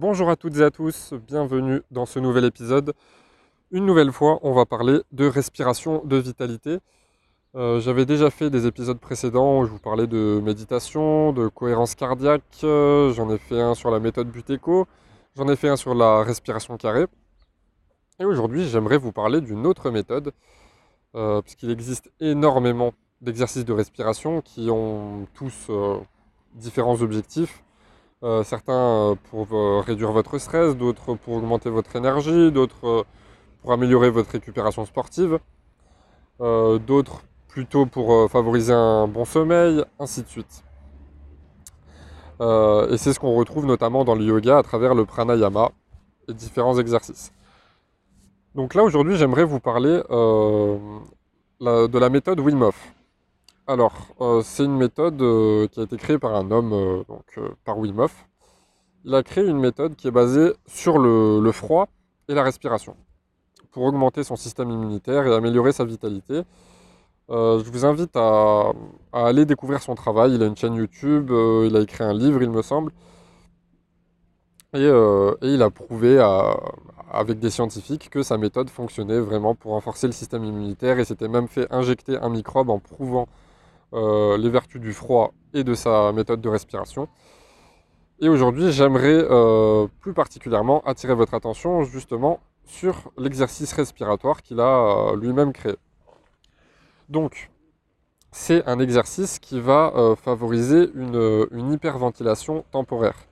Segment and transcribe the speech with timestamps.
[0.00, 2.94] Bonjour à toutes et à tous, bienvenue dans ce nouvel épisode.
[3.70, 6.78] Une nouvelle fois, on va parler de respiration, de vitalité.
[7.54, 11.94] Euh, j'avais déjà fait des épisodes précédents où je vous parlais de méditation, de cohérence
[11.96, 14.86] cardiaque, euh, j'en ai fait un sur la méthode Buteco,
[15.36, 17.04] j'en ai fait un sur la respiration carrée.
[18.18, 20.32] Et aujourd'hui, j'aimerais vous parler d'une autre méthode,
[21.14, 25.70] euh, puisqu'il existe énormément d'exercices de respiration qui ont tous
[26.54, 27.62] différents objectifs.
[28.22, 28.74] Euh, certains
[29.12, 33.06] euh, pour euh, réduire votre stress, d'autres pour augmenter votre énergie, d'autres
[33.62, 35.38] pour améliorer votre récupération sportive,
[36.38, 40.64] d'autres plutôt pour favoriser un bon sommeil, ainsi de suite.
[42.40, 45.70] et c'est ce qu'on retrouve notamment dans le yoga à travers le pranayama
[46.28, 47.32] et différents exercices.
[48.54, 50.00] Donc là aujourd'hui j'aimerais vous parler
[51.60, 52.94] de la méthode Wim Hof.
[53.66, 57.38] Alors, euh, c'est une méthode euh, qui a été créée par un homme, euh, donc
[57.64, 58.26] par Wim Hof.
[59.04, 61.88] Il a créé une méthode qui est basée sur le, froid
[62.28, 62.96] et la respiration
[63.70, 66.42] pour augmenter son système immunitaire et améliorer sa vitalité.
[67.28, 68.72] je vous invite à,
[69.12, 70.34] aller découvrir son travail.
[70.34, 72.92] Il a une chaîne YouTube, il a écrit un livre, il me semble.
[74.74, 74.86] Et,
[75.42, 76.18] il a prouvé
[77.10, 81.28] avec des scientifiques que sa méthode fonctionnait vraiment pour renforcer le système immunitaire et s'était
[81.28, 83.28] même fait injecter un microbe en prouvant
[83.92, 87.08] euh, les vertus du froid et de sa méthode de respiration.
[88.20, 95.12] Et aujourd'hui, j'aimerais euh, plus particulièrement attirer votre attention justement sur l'exercice respiratoire qu'il a
[95.12, 95.74] euh, lui-même créé.
[97.08, 97.50] Donc,
[98.30, 103.26] c'est un exercice qui va favoriser une, une, hyperventilation temporaire.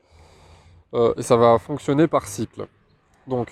[1.16, 2.66] et ça va fonctionner par cycle.
[3.28, 3.48] Donc,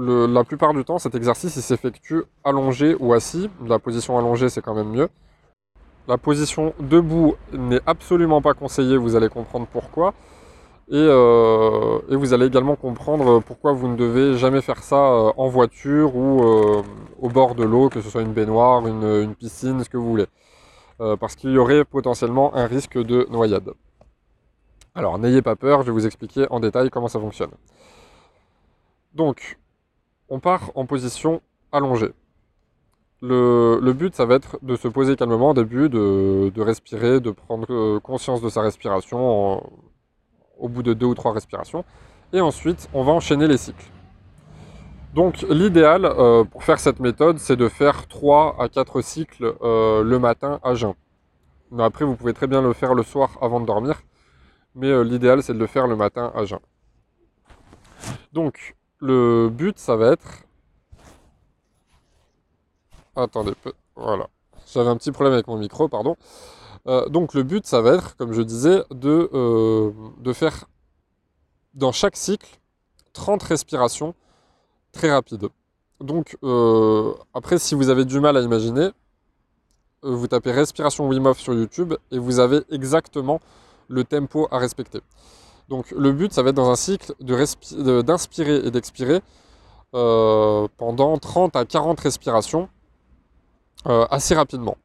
[0.00, 3.50] la plupart du temps, cet exercice s'effectue allongé ou assis.
[3.66, 5.08] La position allongée, c'est quand même mieux.
[6.08, 10.14] La position debout n'est absolument pas conseillée, vous allez comprendre pourquoi.
[10.88, 15.48] Et, euh, vous allez également comprendre pourquoi vous ne devez jamais faire ça euh, en
[15.48, 16.82] voiture ou euh,
[17.20, 20.08] au bord de l'eau, que ce soit une baignoire, une, une piscine, ce que vous
[20.08, 20.26] voulez.
[21.20, 23.70] parce qu'il y aurait potentiellement un risque de noyade.
[24.94, 27.52] Alors n'ayez pas peur, je vais vous expliquer en détail comment ça fonctionne.
[29.14, 29.59] Donc,
[30.30, 31.42] on part en position
[31.72, 32.12] allongée.
[33.22, 37.66] Le, but, ça va être de se poser calmement au début, de, respirer, de prendre
[37.70, 39.62] euh, conscience de sa respiration
[40.58, 41.84] au bout de deux ou trois respirations.
[42.32, 43.90] Et ensuite, on va enchaîner les cycles.
[45.14, 50.04] Donc l'idéal euh, pour faire cette méthode, c'est de faire 3 à 4 cycles euh,
[50.04, 50.94] le matin à jeun.
[51.72, 54.00] Mais après, vous pouvez très bien le faire le soir avant de dormir.
[54.76, 56.60] Mais l'idéal, c'est de le faire le matin à jeun.
[58.32, 60.44] Donc, le but, ça va être...
[63.16, 63.54] Attendez,
[63.96, 64.28] voilà.
[64.72, 66.16] J'avais un petit problème avec mon micro, pardon.
[66.86, 70.66] Euh, donc le but, ça va être, comme je disais, de, euh, faire
[71.74, 72.58] dans chaque cycle
[73.12, 74.14] 30 respirations
[74.92, 75.48] très rapides.
[76.00, 78.90] Donc euh, après, si vous avez du mal à imaginer,
[80.02, 83.40] vous tapez respiration Wim sur YouTube et vous avez exactement
[83.88, 85.00] le tempo à respecter.
[85.70, 89.20] Donc le but, ça va être dans un cycle d'inspirer et d'expirer
[89.94, 92.68] euh, pendant 30 à 40 respirations
[93.86, 94.76] euh, assez rapidement.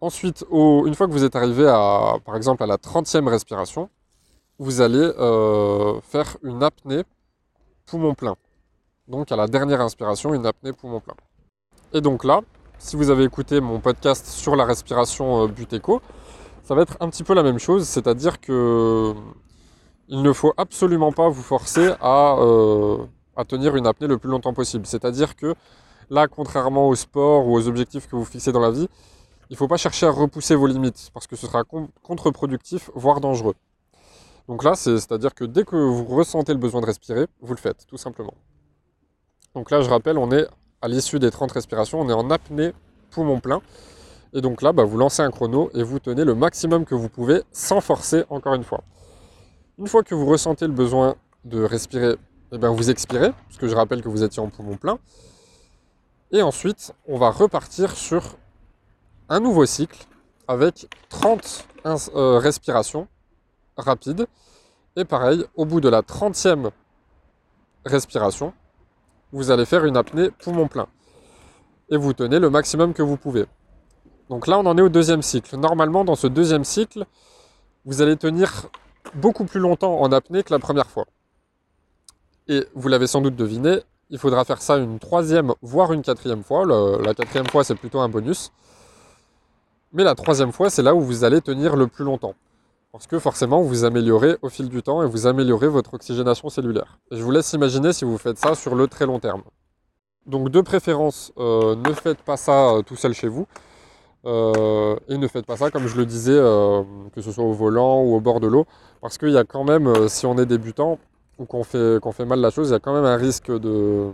[0.00, 3.90] Ensuite, une fois que vous êtes arrivé à, par exemple, à la 30e respiration,
[4.58, 7.02] vous allez euh, faire une apnée
[7.84, 8.36] poumon plein.
[9.06, 11.14] Donc à la dernière inspiration, une apnée poumon plein.
[11.92, 12.40] Et donc là,
[12.78, 16.00] si vous avez écouté mon podcast sur la respiration Buteco,
[16.62, 19.14] ça va être un petit peu la même chose, c'est-à-dire que
[20.08, 22.98] il ne faut absolument pas vous forcer à, euh,
[23.36, 24.84] à tenir une apnée le plus longtemps possible.
[24.86, 25.54] C'est-à-dire que
[26.10, 28.88] là, contrairement au sport ou aux objectifs que vous fixez dans la vie,
[29.50, 31.64] il ne faut pas chercher à repousser vos limites parce que ce sera
[32.02, 33.54] contre-productif, voire dangereux.
[34.48, 37.86] Donc là, c'est-à-dire que dès que vous ressentez le besoin de respirer, vous le faites,
[37.86, 38.34] tout simplement.
[39.54, 40.46] Donc là, je rappelle, on est
[40.82, 42.72] à l'issue des 30 respirations, on est en apnée
[43.10, 43.60] poumon plein.
[44.32, 47.08] Et donc là, bah, vous lancez un chrono et vous tenez le maximum que vous
[47.08, 48.82] pouvez sans forcer encore une fois.
[49.78, 52.16] Une fois que vous ressentez le besoin de respirer,
[52.52, 54.98] eh bien vous expirez, puisque je rappelle que vous étiez en poumon plein.
[56.32, 58.36] Et ensuite, on va repartir sur
[59.28, 60.06] un nouveau cycle
[60.46, 61.66] avec 30
[62.14, 63.08] euh, respirations
[63.76, 64.26] rapides.
[64.96, 66.70] Et pareil, au bout de la 30e
[67.84, 68.52] respiration,
[69.32, 70.86] vous allez faire une apnée poumon plein.
[71.88, 73.46] Et vous tenez le maximum que vous pouvez.
[74.30, 75.56] Donc là, on en est au deuxième cycle.
[75.56, 77.04] Normalement, dans ce deuxième cycle,
[77.84, 78.68] vous allez tenir
[79.14, 81.06] beaucoup plus longtemps en apnée que la première fois.
[82.46, 86.44] Et vous l'avez sans doute deviné, il faudra faire ça une troisième, voire une quatrième
[86.44, 86.64] fois.
[86.64, 88.52] la quatrième fois, c'est plutôt un bonus.
[89.92, 92.34] Mais la troisième fois, c'est là où vous allez tenir le plus longtemps.
[92.92, 97.00] Parce que forcément, vous améliorez au fil du temps et vous améliorez votre oxygénation cellulaire.
[97.10, 99.42] Et je vous laisse imaginer si vous faites ça sur le très long terme.
[100.26, 103.48] Donc de préférence, euh, ne faites pas ça euh, tout seul chez vous.
[104.26, 106.36] Euh, et ne faites pas ça, comme je le disais,
[107.14, 108.66] que ce soit au volant ou au bord de l'eau.
[109.00, 110.98] Parce qu'il y a quand même, si on est débutant
[111.38, 113.50] ou qu'on fait, qu'on fait mal la chose, il y a quand même un risque
[113.50, 114.10] de,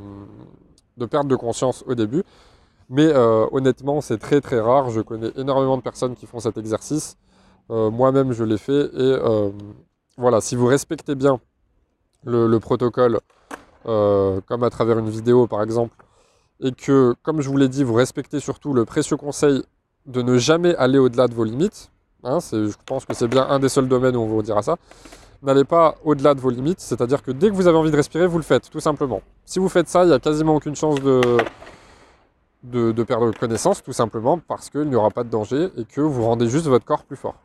[0.97, 2.23] de perte de conscience au début.
[2.89, 3.13] Mais
[3.51, 4.91] honnêtement, c'est très très rare.
[4.91, 7.17] Je connais énormément de personnes qui font cet exercice.
[7.69, 8.91] Moi-même, je l'ai fait.
[8.95, 9.17] Et
[10.17, 11.41] voilà, si vous respectez bien
[12.25, 13.19] le protocole,
[13.83, 15.97] comme à travers une vidéo par exemple,
[16.63, 19.63] et que, comme je vous l'ai dit, vous respectez surtout le précieux conseil
[20.07, 21.91] de ne jamais aller au-delà de vos limites,
[22.25, 24.77] hein, je pense que c'est bien un des seuls domaines où on vous dira ça,
[25.43, 28.27] n'allez pas au-delà de vos limites, c'est-à-dire que dès que vous avez envie de respirer,
[28.27, 29.23] vous le faites, tout simplement.
[29.45, 31.39] Si vous faites ça, il n'y a quasiment aucune chance de,
[32.63, 36.25] de, perdre connaissance, tout simplement parce qu'il n'y aura pas de danger et que vous
[36.25, 37.37] rendez juste votre corps plus fort.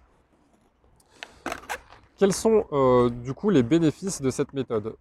[2.18, 4.96] Quels sont euh, du coup les bénéfices de cette méthode?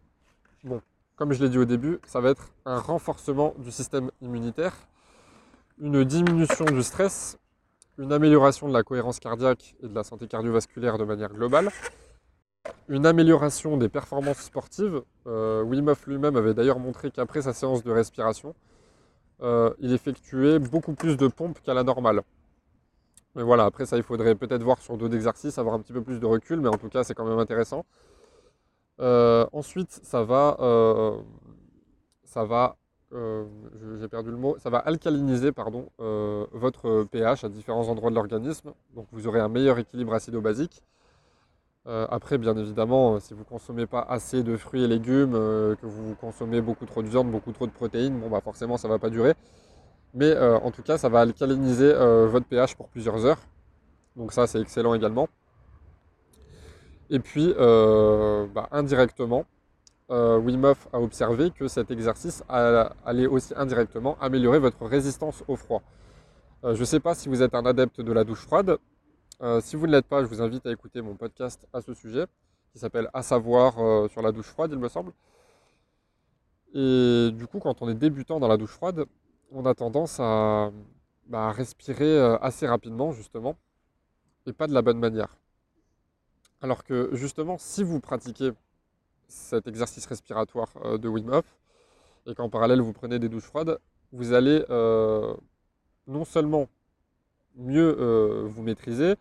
[0.64, 0.80] Bon,
[1.16, 4.74] comme je l'ai dit au début, ça va être un renforcement du système immunitaire,
[5.78, 7.38] une diminution du stress,
[8.00, 11.69] une amélioration de la cohérence cardiaque et de la santé cardiovasculaire de manière globale,
[12.88, 15.02] une amélioration des performances sportives.
[15.26, 18.55] Euh, Wim Hof lui-même avait d'ailleurs montré qu'après sa séance de respiration,
[19.43, 22.23] euh, il effectuait beaucoup plus de pompes qu'à la normale.
[23.35, 26.03] Mais voilà, après ça, il faudrait peut-être voir sur d'autres exercices, avoir un petit peu
[26.03, 27.85] plus de recul, mais en tout cas, c'est quand même intéressant.
[29.00, 31.19] Euh, ensuite, ça va, euh,
[32.25, 32.76] ça va,
[33.12, 33.44] euh,
[34.00, 38.72] j'ai perdu le mot, ça va alcaliniser pardon, votre pH à différents endroits de l'organisme.
[38.94, 40.82] Donc vous aurez un meilleur équilibre acido-basique.
[41.86, 46.14] après, bien évidemment, si vous ne consommez pas assez de fruits et légumes, que vous
[46.14, 48.98] consommez beaucoup trop de viande, beaucoup trop de protéines, bon bah forcément ça ne va
[48.98, 49.34] pas durer.
[50.14, 53.40] Mais en tout cas, ça va alcaliniser votre pH pour plusieurs heures.
[54.16, 55.28] Donc ça, c'est excellent également.
[57.10, 59.44] Et puis, euh, bah, indirectement,
[60.10, 65.56] euh, Wim Hof a observé que cet exercice allait aussi indirectement améliorer votre résistance au
[65.56, 65.82] froid.
[66.64, 68.78] Euh, je ne sais pas si vous êtes un adepte de la douche froide.
[69.60, 72.26] si vous ne l'êtes pas, je vous invite à écouter mon podcast à ce sujet,
[72.72, 73.74] qui s'appelle À savoir
[74.10, 75.12] sur la douche froide, il me semble.
[76.74, 79.06] Et du coup, quand on est débutant dans la douche froide,
[79.50, 80.70] on a tendance à
[81.26, 83.56] bah, respirer assez rapidement, justement,
[84.46, 85.36] et pas de la bonne manière.
[86.60, 88.52] Alors que justement, si vous pratiquez
[89.31, 91.44] cet exercice respiratoire euh, de Wim Hof,
[92.27, 93.79] et qu'en parallèle vous prenez des douches froides,
[94.12, 95.35] vous allez euh,
[96.06, 96.69] non seulement
[97.56, 99.15] mieux euh, vous maîtriser,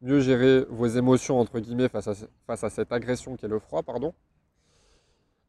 [0.00, 4.14] mieux gérer vos émotions entre guillemets face à, cette agression qu'est le froid, pardon,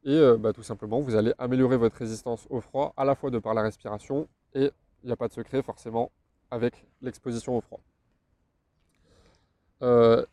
[0.04, 3.40] et bah, tout simplement vous allez améliorer votre résistance au froid à la fois de
[3.40, 4.70] par la respiration et
[5.02, 6.12] il n'y a pas de secret forcément
[6.52, 7.80] avec l'exposition au froid.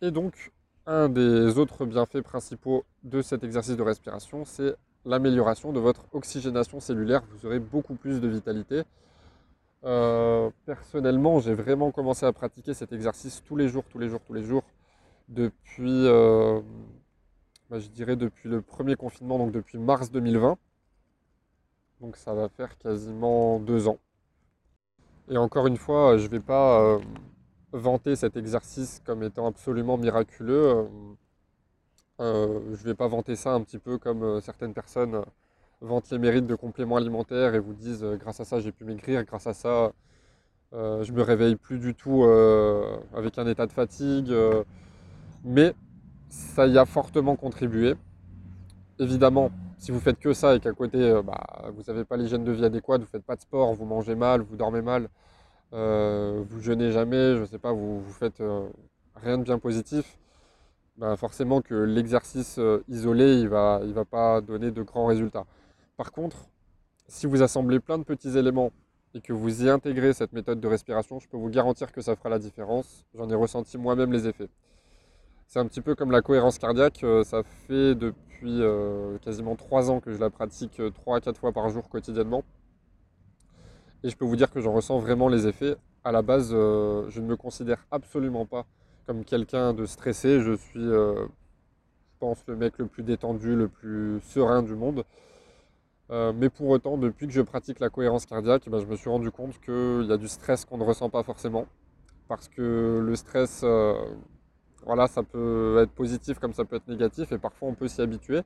[0.03, 0.51] et donc
[0.91, 6.81] un des autres bienfaits principaux de cet exercice de respiration, c'est l'amélioration de votre oxygénation
[6.81, 7.23] cellulaire.
[7.31, 8.83] Vous aurez beaucoup plus de vitalité.
[9.85, 14.21] Euh, personnellement, j'ai vraiment commencé à pratiquer cet exercice tous les jours, tous les jours,
[14.27, 14.65] tous les jours,
[15.29, 16.61] depuis, euh,
[17.71, 20.59] bah, je dirais depuis le premier confinement, donc depuis mars 2020.
[22.01, 23.99] Donc ça va faire quasiment deux ans.
[25.31, 26.99] Et encore une fois, je ne vais pas euh,
[27.73, 30.67] vanter cet exercice comme étant absolument miraculeux.
[30.69, 30.85] Euh,
[32.21, 35.23] euh, je ne vais pas vanter ça un petit peu comme euh, certaines personnes
[35.81, 39.25] vantent les mérites de compléments alimentaires et vous disent grâce à ça j'ai pu maigrir,
[39.25, 39.93] grâce à ça
[40.73, 42.25] je me réveille plus du tout
[43.15, 44.31] avec un état de fatigue.
[45.43, 45.75] mais
[46.29, 47.95] ça y a fortement contribué.
[48.99, 52.53] Évidemment, si vous faites que ça et qu'à côté bah, vous n'avez pas l'hygiène de
[52.53, 55.09] vie adéquate, vous ne faites pas de sport, vous mangez mal, vous dormez mal,
[55.73, 58.69] euh, vous jeûnez jamais, je ne sais pas, vous, vous faites euh,
[59.17, 60.19] rien de bien positif,
[60.97, 65.07] ben forcément que l'exercice euh, isolé, il ne va, il va pas donner de grands
[65.07, 65.47] résultats.
[65.97, 66.37] Par contre,
[67.09, 68.73] si vous assemblez plein de petits éléments
[69.15, 72.17] et que vous y intégrez cette méthode de respiration, je peux vous garantir que ça
[72.17, 73.05] fera la différence.
[73.15, 74.49] J'en ai ressenti moi-même les effets.
[75.47, 78.63] C'est un petit peu comme la cohérence cardiaque, ça fait depuis
[79.23, 82.45] quasiment 3 ans que je la pratique 3 à 4 fois par jour quotidiennement.
[84.03, 85.77] Et je peux vous dire que j'en ressens vraiment les effets.
[86.05, 88.65] À la base, euh, je ne me considère absolument pas
[89.07, 90.41] comme quelqu'un de stressé.
[90.41, 95.05] Je suis, euh, je pense, le mec le plus détendu, le plus serein du monde.
[96.11, 99.11] Euh, mais pour autant, depuis que je pratique la cohérence cardiaque, ben, je me suis
[99.11, 101.67] rendu compte qu'il y a du stress qu'on ne ressent pas forcément.
[102.27, 103.65] Parce que le stress,
[104.87, 108.01] voilà, ça peut être positif comme ça peut être négatif et parfois on peut s'y
[108.01, 108.43] habituer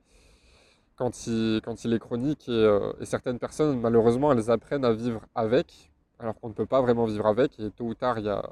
[0.95, 2.45] quand il, quand il est chronique.
[2.49, 6.81] Euh, et, certaines personnes, malheureusement, elles apprennent à vivre avec, alors qu'on ne peut pas
[6.81, 7.59] vraiment vivre avec.
[7.59, 8.43] Et tôt ou tard, il y a,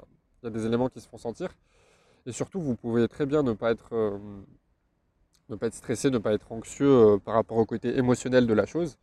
[0.44, 1.50] des éléments qui se font sentir.
[2.26, 4.18] Et surtout, vous pouvez très bien ne pas être, euh,
[5.50, 8.54] ne pas être stressé, ne pas être anxieux euh, par rapport au côté émotionnel de
[8.54, 8.98] la chose.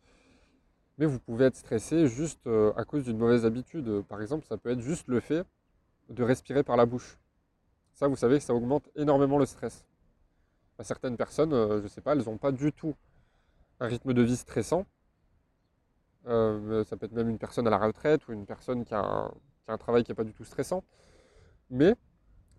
[0.97, 4.03] Mais vous pouvez être stressé juste à cause d'une mauvaise habitude.
[4.07, 5.43] Par exemple, ça peut être juste le fait
[6.09, 7.17] de respirer par la bouche.
[7.95, 9.83] Ça, vous savez que ça augmente énormément le stress.
[10.77, 12.93] À certaines personnes, je ne sais pas, elles n'ont pas du tout
[13.81, 14.85] un rythme de vie stressant.
[16.23, 19.31] ça peut être même une personne à la retraite ou une personne qui a un,
[19.65, 20.83] qui a un travail qui n'est pas du tout stressant.
[21.69, 21.95] Mais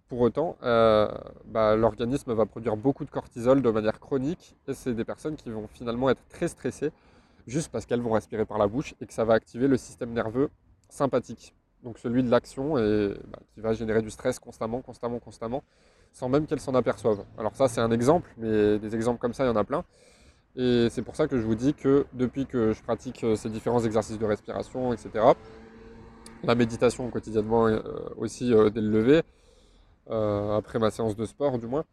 [0.09, 1.09] pour autant, euh,
[1.47, 5.49] bah, l'organisme va produire beaucoup de cortisol de manière chronique et c'est des personnes qui
[5.50, 6.93] vont finalement être très stressées
[7.47, 10.12] juste parce qu'elles vont respirer par la bouche et que ça va activer le système
[10.12, 10.50] nerveux
[10.91, 15.62] sympathique, donc celui de l'action et bah, qui va générer du stress constamment, constamment, constamment,
[16.12, 17.25] sans même qu'elles s'en aperçoivent.
[17.38, 19.83] Alors ça c'est un exemple, mais des exemples comme ça il y en a plein.
[20.56, 23.49] Et c'est pour ça que je vous dis que depuis que je pratique euh, ces
[23.49, 25.25] différents exercices de respiration, etc.,
[26.44, 27.80] la méditation quotidiennement euh,
[28.16, 29.23] aussi dès le lever,
[30.11, 31.85] euh, après ma séance de sport du moins,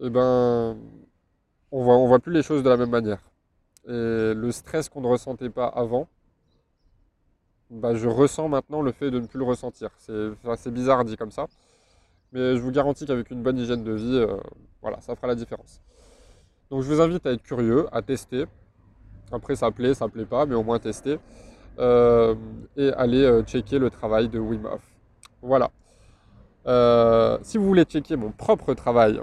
[0.00, 0.76] eh ben,
[1.70, 3.20] on voit, on voit plus les choses de la même manière.
[3.86, 6.08] Et le stress qu'on ne ressentait pas avant,
[7.70, 9.90] bah, je ressens maintenant le fait de ne plus le ressentir.
[9.98, 11.46] C'est assez bizarre dit comme ça,
[12.32, 14.36] mais je vous garantis qu'avec une bonne hygiène de vie, euh,
[14.82, 15.80] voilà, ça fera la différence.
[16.70, 18.44] Donc je vous invite à être curieux, à tester.
[19.32, 21.18] Après ça plaît, ça plaît pas, mais au moins tester.
[21.78, 22.34] Euh,
[22.76, 24.82] et aller checker le travail de Wim Hof.
[25.42, 25.70] Voilà.
[26.66, 29.20] Euh, si vous voulez checker mon propre travail,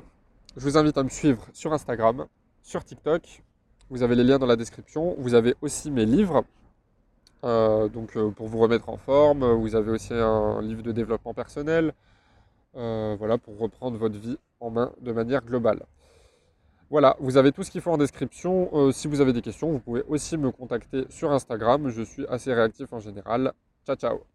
[0.55, 2.25] je vous invite à me suivre sur Instagram,
[2.63, 3.43] sur TikTok.
[3.89, 5.15] Vous avez les liens dans la description.
[5.19, 6.43] Vous avez aussi mes livres.
[7.43, 11.33] Euh, donc euh, pour vous remettre en forme, vous avez aussi un livre de développement
[11.33, 11.93] personnel.
[12.73, 15.85] voilà, pour reprendre votre vie en main de manière globale.
[16.89, 18.91] Voilà, vous avez tout ce qu'il faut en description.
[18.91, 21.89] si vous avez des questions, vous pouvez aussi me contacter sur Instagram.
[21.89, 23.53] Je suis assez réactif en général.
[23.85, 24.34] Ciao, ciao